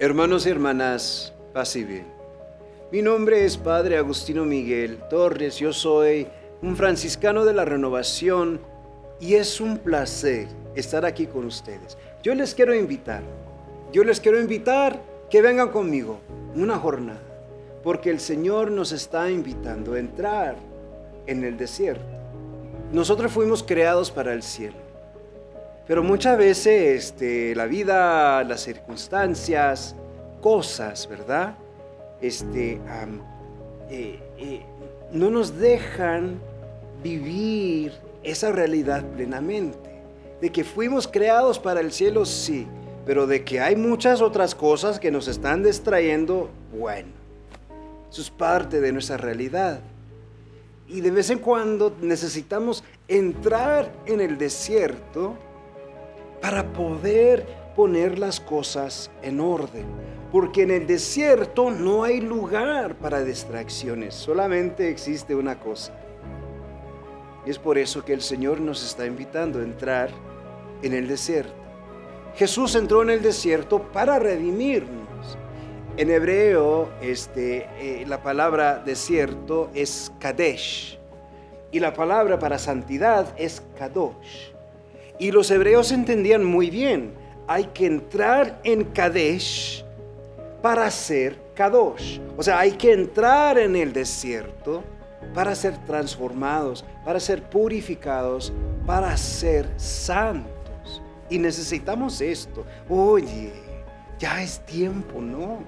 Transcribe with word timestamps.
Hermanos 0.00 0.44
y 0.44 0.50
hermanas, 0.50 1.32
paz 1.52 1.76
y 1.76 1.84
bien. 1.84 2.06
Mi 2.90 3.00
nombre 3.00 3.44
es 3.44 3.56
Padre 3.56 3.96
Agustino 3.96 4.44
Miguel 4.44 4.98
Torres, 5.08 5.56
yo 5.56 5.72
soy 5.72 6.26
un 6.62 6.76
franciscano 6.76 7.44
de 7.44 7.54
la 7.54 7.64
renovación 7.64 8.58
y 9.20 9.34
es 9.34 9.60
un 9.60 9.78
placer 9.78 10.48
estar 10.74 11.04
aquí 11.04 11.28
con 11.28 11.44
ustedes. 11.44 11.96
Yo 12.24 12.34
les 12.34 12.56
quiero 12.56 12.74
invitar, 12.74 13.22
yo 13.92 14.02
les 14.02 14.18
quiero 14.18 14.40
invitar 14.40 15.00
que 15.30 15.40
vengan 15.40 15.68
conmigo 15.68 16.18
una 16.56 16.76
jornada, 16.76 17.22
porque 17.84 18.10
el 18.10 18.18
Señor 18.18 18.72
nos 18.72 18.90
está 18.90 19.30
invitando 19.30 19.92
a 19.94 20.00
entrar 20.00 20.56
en 21.28 21.44
el 21.44 21.56
desierto. 21.56 22.04
Nosotros 22.92 23.30
fuimos 23.30 23.62
creados 23.62 24.10
para 24.10 24.32
el 24.32 24.42
cielo. 24.42 24.83
Pero 25.86 26.02
muchas 26.02 26.38
veces 26.38 27.04
este, 27.04 27.54
la 27.54 27.66
vida, 27.66 28.42
las 28.44 28.62
circunstancias, 28.62 29.94
cosas, 30.40 31.06
¿verdad? 31.08 31.56
Este, 32.20 32.80
eh, 33.90 34.18
eh, 34.38 34.62
no 35.12 35.30
nos 35.30 35.58
dejan 35.58 36.40
vivir 37.02 37.92
esa 38.22 38.50
realidad 38.50 39.04
plenamente. 39.14 39.90
De 40.40 40.50
que 40.50 40.64
fuimos 40.64 41.06
creados 41.06 41.58
para 41.58 41.80
el 41.80 41.92
cielo, 41.92 42.24
sí, 42.24 42.66
pero 43.06 43.26
de 43.26 43.44
que 43.44 43.60
hay 43.60 43.76
muchas 43.76 44.20
otras 44.20 44.54
cosas 44.54 44.98
que 44.98 45.10
nos 45.10 45.28
están 45.28 45.62
distrayendo, 45.62 46.48
bueno, 46.78 47.08
eso 48.10 48.22
es 48.22 48.30
parte 48.30 48.80
de 48.80 48.92
nuestra 48.92 49.18
realidad. 49.18 49.80
Y 50.88 51.00
de 51.00 51.10
vez 51.10 51.30
en 51.30 51.38
cuando 51.38 51.94
necesitamos 52.00 52.84
entrar 53.08 53.92
en 54.06 54.20
el 54.20 54.38
desierto 54.38 55.36
para 56.44 56.74
poder 56.74 57.46
poner 57.74 58.18
las 58.18 58.38
cosas 58.38 59.10
en 59.22 59.40
orden. 59.40 59.86
Porque 60.30 60.64
en 60.64 60.72
el 60.72 60.86
desierto 60.86 61.70
no 61.70 62.04
hay 62.04 62.20
lugar 62.20 62.96
para 62.96 63.24
distracciones, 63.24 64.14
solamente 64.14 64.90
existe 64.90 65.34
una 65.34 65.58
cosa. 65.58 65.94
Y 67.46 67.50
es 67.50 67.58
por 67.58 67.78
eso 67.78 68.04
que 68.04 68.12
el 68.12 68.20
Señor 68.20 68.60
nos 68.60 68.84
está 68.84 69.06
invitando 69.06 69.60
a 69.60 69.62
entrar 69.62 70.10
en 70.82 70.92
el 70.92 71.08
desierto. 71.08 71.54
Jesús 72.34 72.74
entró 72.74 73.00
en 73.00 73.08
el 73.08 73.22
desierto 73.22 73.80
para 73.90 74.18
redimirnos. 74.18 75.38
En 75.96 76.10
hebreo, 76.10 76.90
este, 77.00 77.70
eh, 77.78 78.04
la 78.06 78.22
palabra 78.22 78.82
desierto 78.84 79.70
es 79.72 80.12
Kadesh 80.18 80.98
y 81.72 81.80
la 81.80 81.94
palabra 81.94 82.38
para 82.38 82.58
santidad 82.58 83.34
es 83.38 83.62
Kadosh. 83.78 84.53
Y 85.18 85.30
los 85.30 85.50
hebreos 85.50 85.92
entendían 85.92 86.44
muy 86.44 86.70
bien, 86.70 87.14
hay 87.46 87.64
que 87.66 87.86
entrar 87.86 88.60
en 88.64 88.84
Kadesh 88.84 89.84
para 90.62 90.90
ser 90.90 91.38
Kadosh. 91.54 92.18
O 92.36 92.42
sea, 92.42 92.58
hay 92.58 92.72
que 92.72 92.92
entrar 92.92 93.58
en 93.58 93.76
el 93.76 93.92
desierto 93.92 94.82
para 95.34 95.54
ser 95.54 95.78
transformados, 95.84 96.84
para 97.04 97.20
ser 97.20 97.42
purificados, 97.42 98.52
para 98.86 99.16
ser 99.16 99.68
santos. 99.76 101.02
Y 101.30 101.38
necesitamos 101.38 102.20
esto. 102.20 102.64
Oye, 102.88 103.52
ya 104.18 104.42
es 104.42 104.64
tiempo, 104.66 105.20
¿no? 105.20 105.58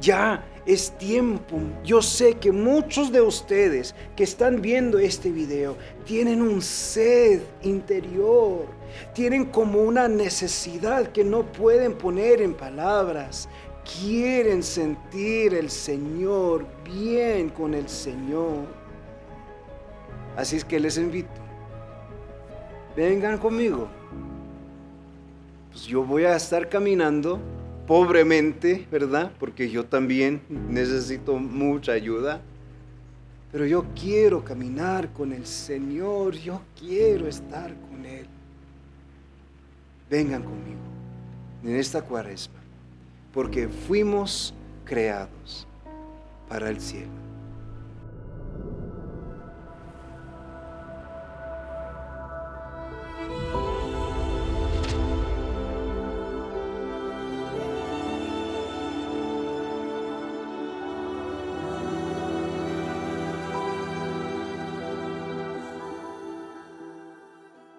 Ya 0.00 0.44
es 0.66 0.96
tiempo. 0.98 1.58
Yo 1.84 2.02
sé 2.02 2.34
que 2.34 2.52
muchos 2.52 3.12
de 3.12 3.20
ustedes 3.20 3.94
que 4.16 4.24
están 4.24 4.60
viendo 4.60 4.98
este 4.98 5.30
video 5.30 5.76
tienen 6.04 6.42
un 6.42 6.62
sed 6.62 7.42
interior, 7.62 8.66
tienen 9.14 9.46
como 9.46 9.80
una 9.80 10.08
necesidad 10.08 11.08
que 11.12 11.24
no 11.24 11.44
pueden 11.44 11.94
poner 11.94 12.42
en 12.42 12.54
palabras. 12.54 13.48
Quieren 14.00 14.62
sentir 14.62 15.54
el 15.54 15.70
Señor 15.70 16.66
bien 16.84 17.48
con 17.48 17.74
el 17.74 17.88
Señor. 17.88 18.66
Así 20.36 20.56
es 20.56 20.64
que 20.64 20.78
les 20.78 20.96
invito. 20.96 21.40
Vengan 22.96 23.38
conmigo. 23.38 23.88
Pues 25.70 25.84
yo 25.84 26.02
voy 26.04 26.24
a 26.24 26.36
estar 26.36 26.68
caminando 26.68 27.38
pobremente, 27.90 28.86
¿verdad? 28.88 29.32
Porque 29.40 29.68
yo 29.68 29.84
también 29.84 30.42
necesito 30.48 31.36
mucha 31.38 31.90
ayuda. 31.90 32.40
Pero 33.50 33.66
yo 33.66 33.84
quiero 34.00 34.44
caminar 34.44 35.12
con 35.12 35.32
el 35.32 35.44
Señor, 35.44 36.36
yo 36.36 36.62
quiero 36.78 37.26
estar 37.26 37.74
con 37.90 38.06
Él. 38.06 38.28
Vengan 40.08 40.44
conmigo 40.44 40.78
en 41.64 41.74
esta 41.74 42.00
cuaresma, 42.00 42.60
porque 43.34 43.66
fuimos 43.66 44.54
creados 44.84 45.66
para 46.48 46.70
el 46.70 46.80
cielo. 46.80 47.29